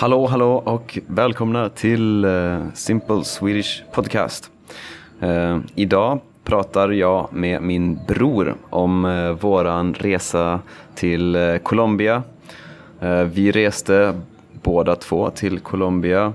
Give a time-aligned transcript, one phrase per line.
[0.00, 4.50] Hallå, hallå och välkomna till eh, Simple Swedish Podcast.
[5.20, 10.60] Eh, idag pratar jag med min bror om eh, våran resa
[10.94, 12.22] till Colombia.
[13.32, 14.20] vi reste
[14.62, 16.32] båda två till Colombia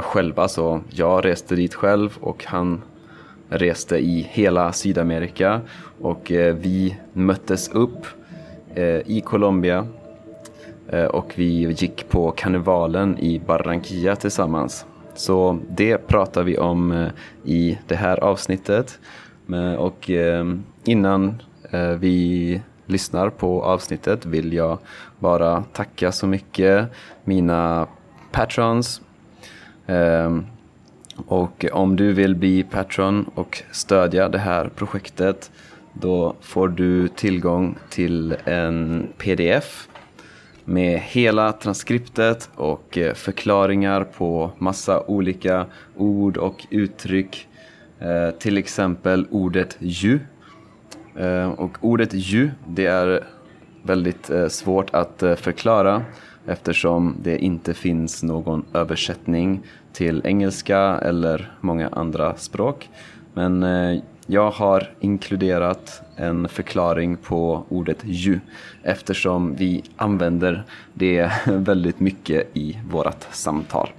[0.00, 2.82] själva, så jag reste dit själv och han
[3.48, 5.60] reste i hela Sydamerika
[6.00, 8.06] och vi möttes upp
[9.06, 9.86] i Colombia
[10.88, 14.86] Eh, och vi gick på karnevalen i Barranquilla tillsammans.
[15.14, 17.08] Så det pratar vi om eh,
[17.44, 18.98] i det här avsnittet.
[19.78, 20.44] Och eh,
[20.84, 21.42] innan
[21.98, 24.78] vi lyssnar på avsnittet vill jag
[25.18, 26.88] bara tacka så mycket
[27.24, 27.86] mina
[28.32, 29.00] patrons.
[31.26, 35.50] Och om du vill bli patron och stödja det här projektet
[35.92, 39.88] då får du tillgång till en pdf
[40.64, 47.48] med hela transkriptet och eh, förklaringar på massa olika ord och uttryck.
[47.98, 50.20] Eh, till exempel ordet ju.
[51.16, 53.24] Eh, och ordet ju, det är
[53.82, 56.02] väldigt svårt att förklara
[56.46, 59.60] eftersom det inte finns någon översättning
[59.92, 62.88] till engelska eller många andra språk.
[63.34, 63.64] Men
[64.26, 68.40] jag har inkluderat en förklaring på ordet ju
[68.82, 73.90] eftersom vi använder det väldigt mycket i vårt samtal.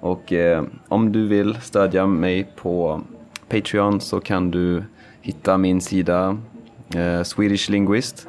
[0.00, 3.02] Och eh, om du vill stödja mig på
[3.48, 4.82] Patreon så kan du
[5.20, 6.38] hitta min sida
[6.94, 8.28] eh, Swedish Linguist.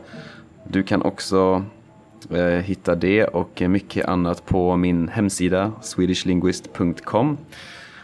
[0.64, 1.64] Du kan också
[2.32, 7.38] eh, hitta det och mycket annat på min hemsida swedishlinguist.com.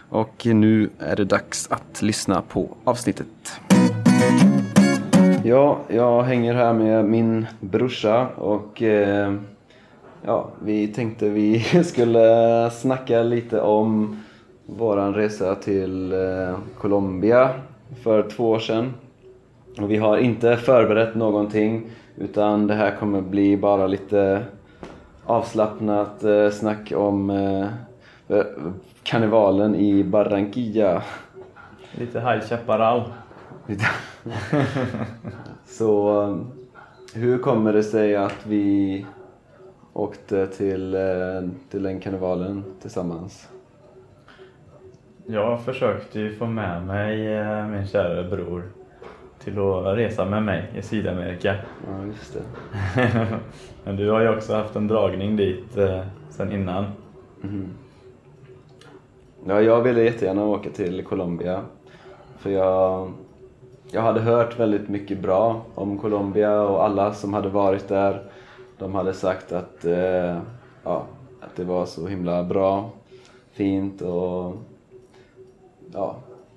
[0.10, 3.60] Och nu är det dags att lyssna på avsnittet.
[5.44, 9.34] Ja, jag hänger här med min brorsa och eh,
[10.22, 14.22] ja, vi tänkte vi skulle snacka lite om
[14.66, 17.50] våran resa till eh, Colombia
[18.04, 18.94] för två år sedan.
[19.82, 24.44] Och vi har inte förberett någonting utan det här kommer bli bara lite
[25.26, 27.68] avslappnat eh, snack om eh,
[29.04, 31.04] karnevalen i Barranquilla.
[31.92, 33.04] Lite High Chaparral.
[35.66, 36.46] Så
[37.14, 39.06] hur kommer det sig att vi
[39.94, 43.50] åkte till, eh, till den karnevalen tillsammans?
[45.28, 48.64] Jag försökte ju få med mig eh, min kära bror
[49.40, 51.56] till att resa med mig i Sydamerika.
[51.88, 52.42] Ja, just det.
[53.84, 56.86] Men du har ju också haft en dragning dit eh, sen innan.
[57.44, 57.70] Mm.
[59.48, 61.62] Ja, jag ville jättegärna åka till Colombia.
[62.38, 63.12] För jag,
[63.92, 68.24] jag hade hört väldigt mycket bra om Colombia och alla som hade varit där.
[68.78, 70.42] De hade sagt att, eh,
[70.84, 71.06] ja,
[71.42, 72.90] att det var så himla bra,
[73.52, 74.54] fint och
[75.94, 76.16] ja,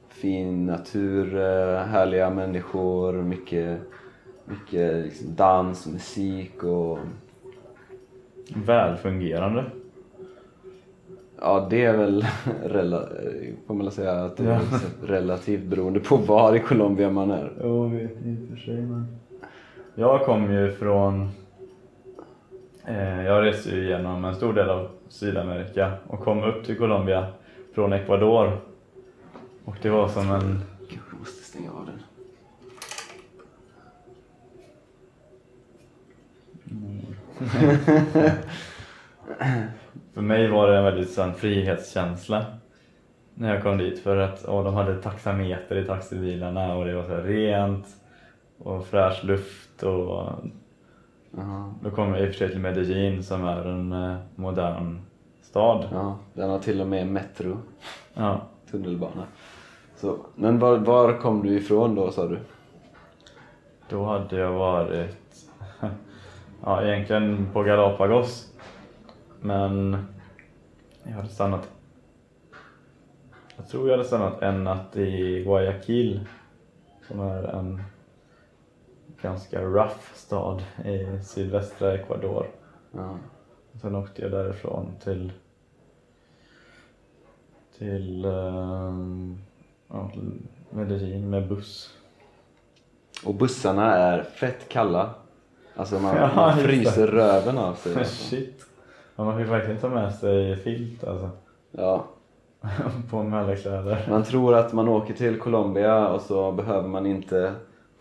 [0.09, 3.81] fin natur, eh, härliga människor, mycket,
[4.45, 6.99] mycket liksom dans och musik och...
[8.67, 9.65] Välfungerande.
[11.41, 12.27] Ja, det är väl
[13.67, 14.61] får man säga att det är
[15.03, 17.53] relativt beroende på var i Colombia man är.
[17.63, 18.77] Jo, i och för sig.
[18.77, 19.17] Men...
[19.95, 21.31] Jag kom ju från...
[22.85, 27.27] Eh, jag reste ju igenom en stor del av Sydamerika och kom upp till Colombia
[27.75, 28.61] från Ecuador.
[29.65, 30.61] Och det var som en...
[30.91, 32.03] Kanske måste stänga av den.
[36.71, 37.07] Mm.
[40.19, 42.45] För mig var det en väldigt sån frihetskänsla
[43.35, 47.05] när jag kom dit för att åh, de hade taxameter i taxibilarna och det var
[47.05, 47.87] så rent
[48.59, 50.33] och fräsch luft och
[51.39, 51.75] Aha.
[51.83, 55.01] då kom jag i och för sig till Medellin som är en eh, modern
[55.43, 55.89] stad.
[55.93, 57.59] Ja, den har till och med metro,
[58.15, 58.41] ja.
[58.71, 59.25] tunnelbana.
[59.97, 62.39] Så, men var, var kom du ifrån då sa du?
[63.89, 65.17] Då hade jag varit
[66.65, 68.49] ja, egentligen på Galapagos
[69.41, 69.97] men
[71.09, 71.69] jag hade stannat
[73.57, 76.21] jag tror jag hade stannat en natt i Guayaquil
[77.09, 77.83] som är en
[79.23, 82.47] ganska rough stad i sydvästra Ecuador.
[82.93, 83.19] Ja.
[83.81, 85.33] Sen åkte jag därifrån till
[87.79, 89.39] till um,
[89.89, 90.11] ja,
[90.71, 91.95] Medellin med buss.
[93.25, 95.15] Och bussarna är fett kalla.
[95.77, 98.05] Alltså man, ja, man fryser röven av sig.
[98.05, 98.68] Shit.
[99.19, 101.31] Ja, man fick verkligen ta med sig filt alltså.
[101.71, 102.05] Ja.
[103.11, 104.07] på med alla kläder.
[104.11, 107.53] Man tror att man åker till Colombia och så behöver man inte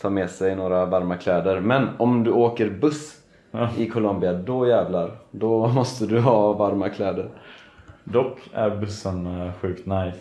[0.01, 1.59] ta med sig några varma kläder.
[1.59, 3.13] Men om du åker buss
[3.51, 3.69] Ja.
[3.77, 5.11] i Colombia, då jävlar.
[5.31, 7.29] Då måste du ha varma kläder.
[8.03, 10.17] Dock är bussarna sjukt nice.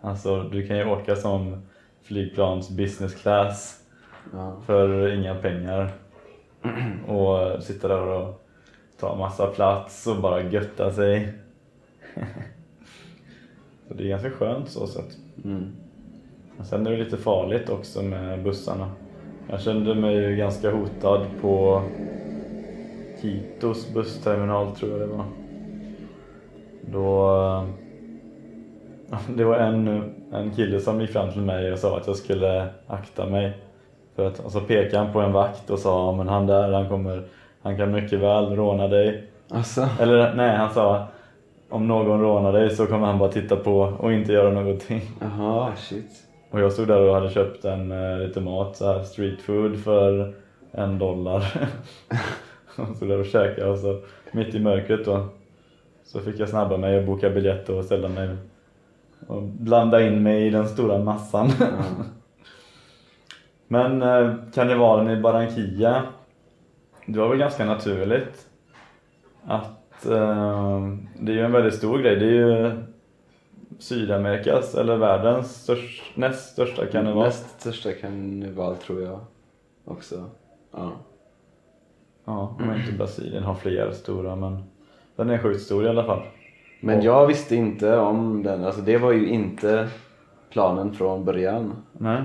[0.00, 1.62] Alltså du kan ju åka som
[2.02, 3.80] flygplans business class
[4.32, 4.56] Ja.
[4.66, 5.92] för inga pengar.
[7.08, 8.43] Och sitta där och
[9.04, 11.32] ta massa plats och bara götta sig.
[13.88, 15.16] Så det är ganska skönt så sätt.
[15.44, 15.72] Mm.
[16.56, 18.90] Men Sen är det lite farligt också med bussarna.
[19.50, 21.82] Jag kände mig ju ganska hotad på
[23.22, 25.24] Kitos bussterminal tror jag det var.
[26.80, 27.66] Då...
[29.36, 32.68] Det var en, en kille som gick fram till mig och sa att jag skulle
[32.86, 33.58] akta mig.
[34.14, 36.88] För att, och så pekade han på en vakt och sa men han där han
[36.88, 37.28] kommer,
[37.64, 39.24] han kan mycket väl råna dig.
[39.50, 39.88] Alltså.
[40.00, 41.06] Eller nej, han sa
[41.68, 45.02] om någon rånar dig så kommer han bara titta på och inte göra någonting.
[45.20, 46.10] Jaha, shit.
[46.50, 49.84] Och jag stod där och hade köpt en eh, lite mat, så här street food
[49.84, 50.34] för
[50.72, 51.68] en dollar.
[52.76, 54.00] och stod där och käkade och så
[54.32, 55.26] mitt i mörkret då
[56.04, 58.28] så fick jag snabba mig och boka biljett och ställa mig
[59.26, 61.48] och blanda in mig i den stora massan.
[63.68, 66.02] Men eh, karnevalen i Barranquilla,
[67.06, 68.48] det var väl ganska naturligt
[69.44, 70.88] att eh,
[71.20, 72.16] det är ju en väldigt stor grej.
[72.16, 72.70] Det är ju
[73.78, 77.24] Sydamerikas eller världens störst, näst största karneval.
[77.24, 79.20] Näst största karneval tror jag
[79.84, 80.24] också.
[80.72, 80.92] Ja.
[82.24, 84.62] Ja, om inte Brasilien har fler stora men
[85.16, 86.22] den är sjukt stor i alla fall.
[86.80, 88.64] Men Och- jag visste inte om den.
[88.64, 89.88] Alltså det var ju inte
[90.50, 91.72] planen från början.
[91.92, 92.22] Nej.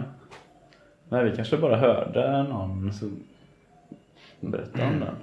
[1.10, 3.24] Nej, vi kanske bara hörde någon som
[4.40, 5.16] berätta om den.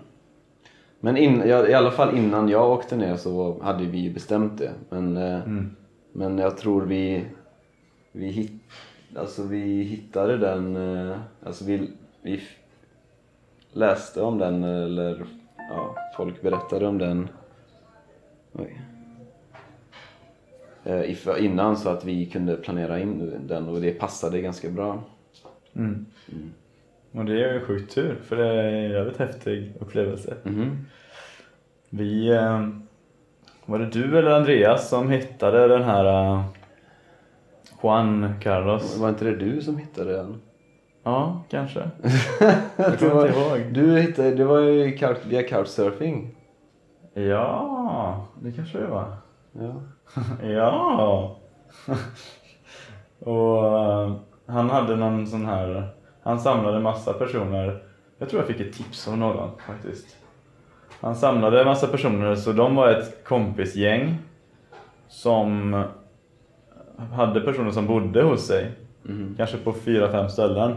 [1.01, 4.59] Men in, ja, i alla fall innan jag åkte ner så hade vi ju bestämt
[4.59, 4.73] det.
[4.89, 5.77] Men, eh, Mm.
[6.13, 7.25] men jag tror vi,
[8.13, 8.53] vi, hit,
[9.17, 11.91] alltså vi hittade den, eh, alltså vi,
[12.23, 12.41] vi
[13.73, 15.27] läste om den eller
[15.71, 17.29] ja, folk berättade om den
[18.53, 18.81] Oj.
[20.85, 25.03] Eh, innan så att vi kunde planera in den och det passade ganska bra.
[25.75, 26.07] Mm.
[27.17, 30.35] Och det är ju sjukt tur för det är en jävligt häftig upplevelse.
[30.43, 30.87] Mhm.
[31.91, 32.29] Vi...
[32.29, 32.69] Eh,
[33.67, 36.45] var det du eller Andreas som hittade den här eh,
[37.83, 38.97] Juan Carlos?
[38.99, 40.41] Var inte det du som hittade den?
[41.03, 41.81] Ja, kanske.
[42.77, 43.61] Jag kommer inte ihåg.
[43.73, 46.37] Du hittade, det var ju couch, via couchsurfing.
[47.15, 49.17] Ja, det kanske det var.
[49.53, 49.83] Ja.
[50.49, 51.37] Ja!
[53.19, 54.17] och eh,
[54.47, 55.89] han hade någon sån här,
[56.27, 57.83] han samlade massa personer.
[58.19, 60.17] Jag tror jag fick ett tips av någon faktiskt.
[61.01, 64.19] Han samlade massa personer så de var ett kompisgäng
[65.09, 65.85] som
[67.13, 68.73] hade personer som bodde hos sig.
[69.03, 69.35] Mhm.
[69.37, 70.75] Kanske på fyra, fem ställen.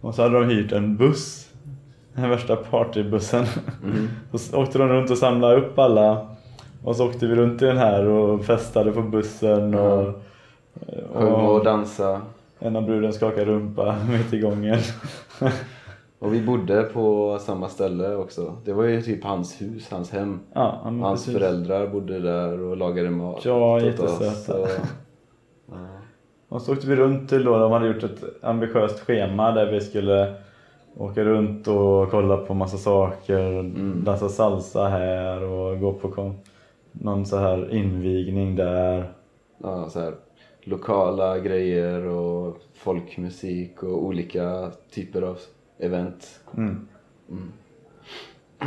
[0.00, 1.48] Och så hade de hyrt en buss.
[2.14, 3.44] Den värsta partybussen.
[4.30, 6.26] Och så åkte de runt och samlade upp alla.
[6.84, 9.74] Och så åkte vi runt i den här och festade på bussen.
[9.74, 10.22] Och,
[11.12, 12.20] Sjöng och och dansa.
[12.64, 14.78] En av bruden skakade rumpa mitt i gången.
[16.18, 18.56] Och vi bodde på samma ställe också.
[18.64, 20.40] Det var ju typ hans hus, hans hem.
[20.54, 21.40] ja, Hans precis.
[21.40, 24.60] föräldrar bodde där och lagade mat Ja, jättesöta.
[24.60, 24.68] Och,
[25.70, 25.76] ja.
[26.48, 29.80] Och så åkte vi runt till då, de hade gjort ett ambitiöst schema där vi
[29.80, 30.34] skulle
[30.96, 33.62] åka runt och kolla på massa saker,
[34.04, 36.32] dansa salsa här och gå på
[36.92, 39.12] någon så här invigning där.
[39.62, 40.14] Ja, så här,
[40.64, 45.38] lokala grejer och folkmusik och olika typer av
[45.78, 46.40] event.
[46.56, 46.86] Mm.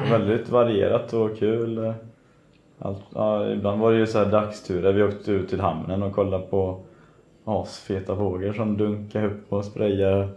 [0.10, 1.94] Väldigt varierat och kul.
[2.80, 4.94] Allt, ja, ibland var det ju så här dagsturer.
[4.94, 6.80] Vi åkte ut till hamnen och kollade på
[7.46, 10.30] asfeta vågor som dunkade upp och sprayade.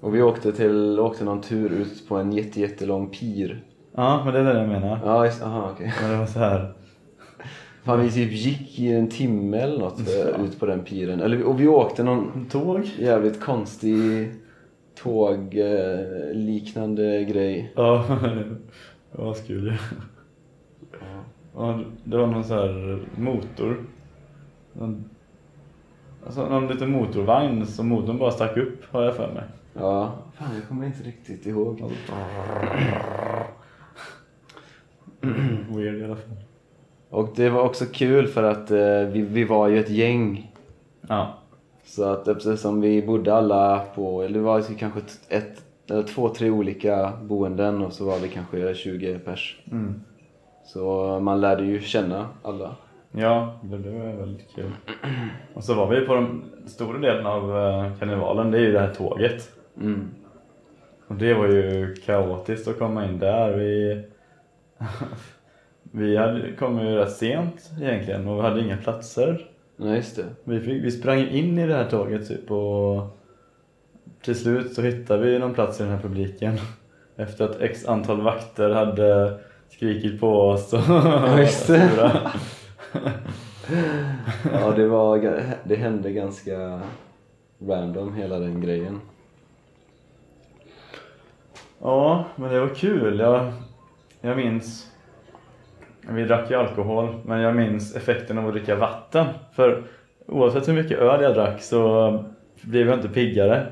[0.00, 3.64] Och vi åkte, till, åkte någon tur ut på en jätte, jättelång pir.
[3.94, 4.98] Ja, men det är det jag menar.
[5.04, 5.94] Ja, just, aha, okej.
[6.00, 6.72] Men det var så här.
[7.82, 11.20] Fan, vi typ gick i en timme eller något eh, ut på den piren.
[11.20, 12.90] Eller, och vi åkte någon Tåg?
[12.98, 14.30] jävligt konstig
[14.94, 17.72] tågliknande eh, liknande grej.
[17.76, 18.04] Ja,
[19.12, 19.72] det var ju.
[21.54, 23.84] Ja, det var någon så här motor.
[26.26, 29.44] Alltså någon liten motorvagn som motorn bara stack upp har jag för mig.
[29.74, 31.82] Ja, fan jag kommer inte riktigt ihåg.
[35.70, 36.36] Weird i alla fall.
[37.10, 40.52] Och det var också kul för att eh, vi, vi var ju ett gäng.
[41.08, 41.34] Ja.
[41.84, 46.28] Så att eftersom vi bodde alla på, eller det var kanske ett, ett eller två,
[46.28, 49.60] tre olika boenden och så var vi kanske 20 pers.
[49.72, 50.00] Mm.
[50.64, 52.76] Så man lärde ju känna alla.
[53.12, 54.70] Ja, det blev väldigt kul.
[55.54, 58.80] Och så var vi på den stora delen av eh, karnevalen, det är ju det
[58.80, 59.50] här tåget.
[59.80, 60.10] Mm.
[61.06, 63.56] Och det var ju kaotiskt att komma in där.
[63.56, 64.02] Vi
[65.90, 69.46] Vi hade, kom ju rätt sent egentligen och vi hade inga platser.
[69.76, 70.24] Nej, just det.
[70.44, 73.18] Vi, fick, vi sprang in i det här tåget typ och
[74.22, 76.58] till slut så hittade vi någon plats i den här publiken.
[77.16, 82.20] Efter att x antal vakter hade skrikit på oss och Ja, just det.
[84.52, 85.18] Ja, det, var,
[85.64, 86.80] det hände ganska
[87.58, 89.00] random hela den grejen.
[91.78, 93.18] Ja, men det var kul.
[93.18, 93.52] Jag,
[94.20, 94.89] jag minns...
[96.08, 99.26] Vi drack ju alkohol, men jag minns effekten av att dricka vatten.
[99.52, 99.82] För
[100.26, 102.24] oavsett hur mycket öl jag drack så
[102.62, 103.66] blev jag inte piggare.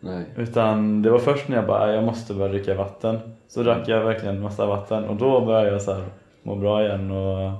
[0.00, 0.24] Nej.
[0.36, 3.18] Utan det var först när jag bara, jag måste börja dricka vatten.
[3.48, 6.04] Så drack jag verkligen massa vatten och då började jag så här
[6.42, 7.52] må bra igen och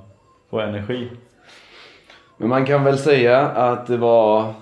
[0.49, 1.09] få energi.
[2.37, 4.53] Men man kan väl säga att det var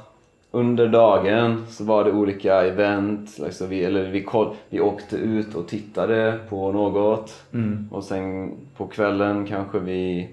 [0.55, 5.55] under dagen så var det olika event, liksom vi, eller vi, koll, vi åkte ut
[5.55, 7.87] och tittade på något Mm.
[7.91, 10.29] och sen på kvällen kanske vi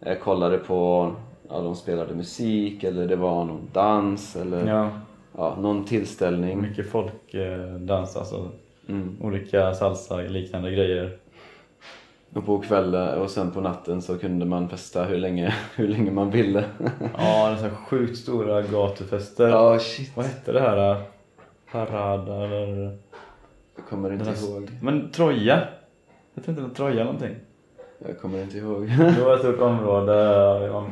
[0.00, 1.12] eh, kollade på,
[1.48, 4.90] ja de spelade musik eller det var någon dans eller ja.
[5.36, 6.60] Ja, någon tillställning.
[6.60, 8.48] mycket folk eh, alltså
[8.88, 9.16] Mm.
[9.20, 11.16] olika salsa liknande grejer.
[12.34, 16.10] Och på kvällen och sen på natten så kunde man festa hur länge, hur länge
[16.10, 16.64] man ville.
[17.18, 19.48] Ja, så sjukt stora gatufester.
[19.48, 20.16] Ja, shit.
[20.16, 21.02] Vad hette det här?
[21.72, 22.98] Parada eller...
[23.76, 24.70] Jag kommer inte här- ihåg.
[24.82, 25.60] Men Troja?
[26.34, 27.34] Jag det var Troja någonting.
[28.06, 28.86] Jag kommer inte ihåg.
[29.16, 30.14] Det var ett stort område.
[30.66, 30.86] ja,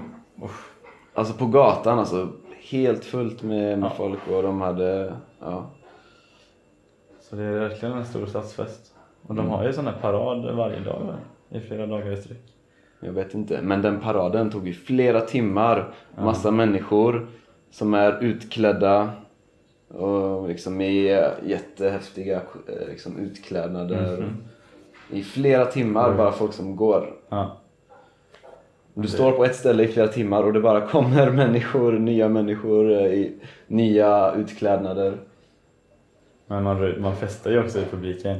[0.44, 0.66] usch.
[1.14, 2.28] Alltså på gatan alltså.
[2.70, 3.94] Helt fullt med, med Ja.
[3.96, 5.70] folk och de hade, ja.
[7.20, 8.94] Så det är verkligen en stor stadsfest.
[9.26, 9.52] Och de Mm.
[9.52, 11.14] har ju sån här parad varje dag va?
[11.54, 12.42] I flera dagar i sträck.
[13.00, 13.62] Jag vet inte.
[13.62, 15.94] Men den paraden tog ju flera timmar.
[16.18, 17.26] Massa människor
[17.70, 19.10] som är utklädda
[19.88, 21.02] och liksom i
[21.46, 24.16] jättehäftiga eh, liksom, utklädnader.
[24.20, 24.36] Mhm.
[25.10, 26.16] I flera timmar, Mm.
[26.16, 27.14] bara folk som går.
[27.28, 27.56] Ja.
[28.94, 32.28] Du Det- står på ett ställe i flera timmar och det bara kommer människor, nya
[32.28, 33.32] människor eh, i
[33.66, 35.12] nya utklädnader.
[36.46, 38.36] Men man, man festar ju också i publiken.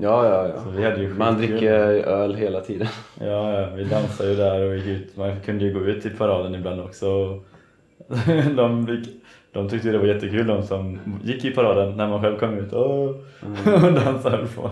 [0.00, 0.72] Ja, ja, Så ja.
[0.76, 2.88] vi hade ju Man dricker öl hela tiden.
[3.20, 5.16] Ja, ja, vi dansade ju där och gick ut.
[5.16, 7.06] Man kunde ju gå ut i paraden ibland också.
[8.56, 9.22] De, fick,
[9.52, 12.58] de tyckte ju det var jättekul de som gick i paraden när man själv kom
[12.58, 13.08] ut och,
[13.84, 14.70] och dansade på.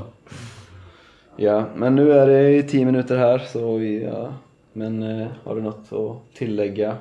[1.36, 4.32] Ja, men nu är det tio minuter här så vi, ja.
[4.72, 6.96] Men eh, har du något att tillägga?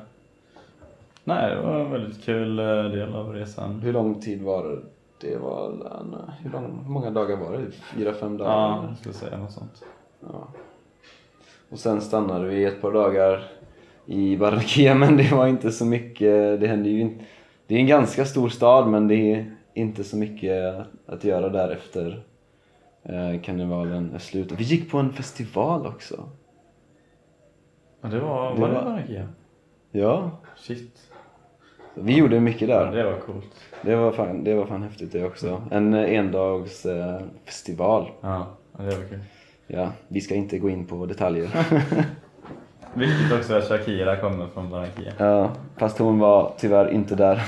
[1.23, 3.79] Nej, det var en väldigt kul eh, del av resan.
[3.79, 4.77] Hur lång tid var det?
[5.23, 7.71] Det var, en- hur, lång, hur många dagar var det?
[7.71, 8.51] Fyra, fem dagar?
[8.51, 9.83] Ja, jag skulle säga något sånt.
[10.19, 10.47] Ja.
[11.69, 13.43] Och sen stannade vi ett par dagar
[14.05, 17.25] i Barranquilla men det var inte så mycket, det hände ju inte.
[17.67, 20.75] Det är en ganska stor stad men det är inte så mycket
[21.05, 22.23] att göra där efter
[23.03, 24.51] eh, karnevalen är slut.
[24.51, 26.29] Och vi gick på en festival också.
[28.01, 29.27] Ja, det var, Det var det Barranquilla?
[29.91, 31.12] Ja, Shit.
[31.95, 32.91] Vi gjorde mycket där.
[32.91, 33.45] det var coolt.
[33.81, 35.61] Det var fan, det var fan häftigt det också.
[35.71, 38.11] En eh, endags eh, festival.
[38.21, 38.47] Ja,
[38.77, 39.19] det var kul.
[39.67, 41.49] Ja, vi ska inte gå in på detaljer.
[42.93, 45.11] Viktigt också att Shakira kommer från Barranquilla.
[45.17, 47.41] ja, fast hon var tyvärr inte där.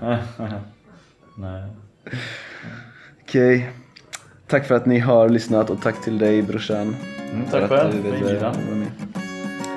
[1.36, 1.62] Nej.
[3.22, 3.70] Okej.
[4.46, 6.96] Tack för att ni har lyssnat och tack till dig brorsan.
[7.32, 8.54] Mm, för tack själv för inbjudan.
[8.66, 8.90] vara med.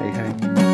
[0.01, 0.70] Hej hej.